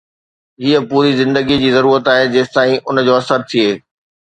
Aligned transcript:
ھيءَ 0.63 0.79
پوري 0.89 1.11
زندگي 1.21 1.57
جي 1.65 1.69
ضرورت 1.77 2.03
آھي 2.13 2.25
جيستائين 2.35 2.79
ان 2.87 2.95
جو 3.07 3.13
اثر 3.21 3.39
ٿئي 3.49 3.67